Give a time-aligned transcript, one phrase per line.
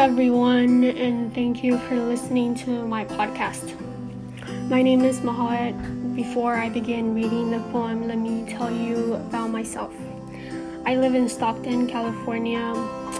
[0.00, 3.78] everyone, and thank you for listening to my podcast.
[4.70, 5.76] My name is Mahat.
[6.16, 9.92] Before I begin reading the poem, let me tell you about myself.
[10.86, 12.72] I live in Stockton, California.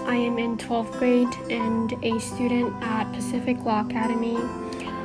[0.06, 4.38] I am in 12th grade and a student at Pacific Law Academy.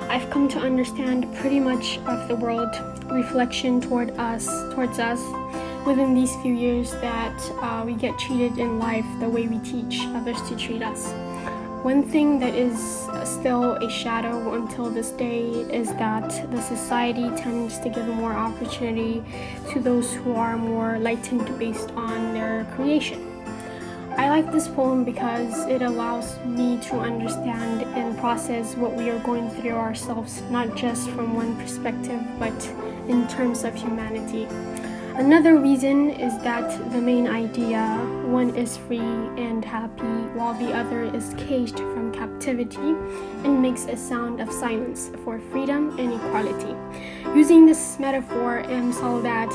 [0.08, 2.74] I've come to understand pretty much of the world
[3.12, 5.20] reflection toward us, towards us,
[5.86, 10.00] within these few years that uh, we get treated in life the way we teach
[10.16, 11.14] others to treat us.
[11.86, 12.80] One thing that is
[13.24, 19.24] still a shadow until this day is that the society tends to give more opportunity
[19.70, 23.22] to those who are more lightened based on their creation.
[24.18, 29.20] I like this poem because it allows me to understand and process what we are
[29.20, 32.66] going through ourselves, not just from one perspective, but
[33.08, 34.48] in terms of humanity.
[35.18, 37.82] Another reason is that the main idea
[38.26, 40.04] one is free and happy,
[40.36, 42.94] while the other is caged from captivity
[43.46, 46.76] and makes a sound of silence for freedom and equality.
[47.34, 48.92] Using this metaphor, M.
[48.92, 49.54] Soldat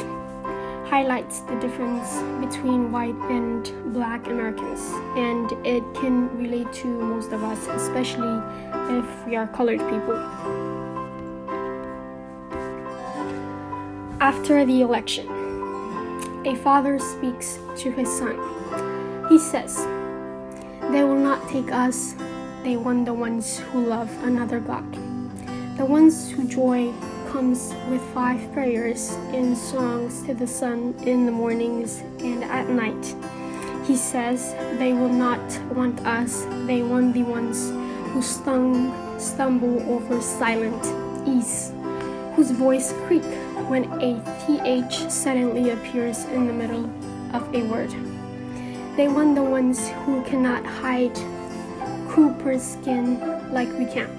[0.89, 2.09] highlights the difference
[2.41, 4.81] between white and black Americans,
[5.15, 8.43] and it can relate to most of us, especially
[8.99, 10.17] if we are colored people.
[14.23, 15.50] After the election,
[16.45, 18.37] a father speaks to his son.
[19.29, 19.77] He says,
[20.91, 22.15] They will not take us,
[22.65, 24.91] they want the ones who love another God.
[25.77, 26.93] The ones who joy
[27.29, 33.15] comes with five prayers and songs to the sun in the mornings and at night.
[33.87, 35.41] He says they will not
[35.75, 37.71] want us, they want the ones
[38.13, 40.85] who stung, stumble over silent
[41.29, 41.73] ease,
[42.35, 43.25] whose voice creak
[43.69, 46.85] when a th suddenly appears in the middle
[47.33, 47.91] of a word.
[48.97, 51.15] They want the ones who cannot hide
[52.09, 53.21] Cooper's skin
[53.53, 54.11] like we can.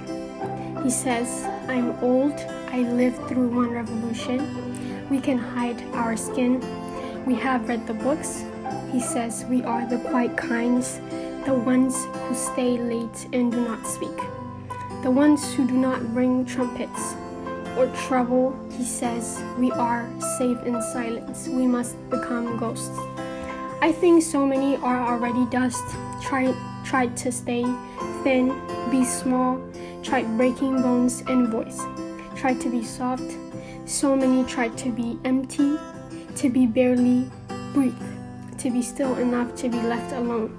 [0.84, 2.34] He says, I'm old,
[2.72, 4.40] I lived through one revolution.
[5.09, 6.62] We can hide our skin.
[7.25, 8.44] We have read the books.
[8.91, 11.00] He says, We are the quiet kinds,
[11.46, 11.96] the ones
[12.28, 14.18] who stay late and do not speak,
[15.03, 17.16] the ones who do not ring trumpets
[17.77, 21.47] or trouble, he says, we are safe in silence.
[21.47, 22.97] We must become ghosts.
[23.81, 25.83] I think so many are already dust,
[26.21, 26.55] tried,
[26.85, 27.63] tried to stay
[28.23, 28.49] thin,
[28.91, 29.59] be small,
[30.03, 31.81] tried breaking bones and voice,
[32.35, 33.23] tried to be soft.
[33.85, 35.77] So many tried to be empty,
[36.35, 37.29] to be barely
[37.73, 37.95] breathe,
[38.59, 40.57] to be still enough to be left alone.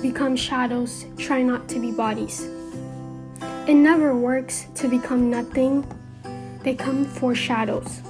[0.00, 2.48] Become shadows, try not to be bodies.
[3.68, 5.84] It never works to become nothing.
[6.62, 8.00] They come for shadows.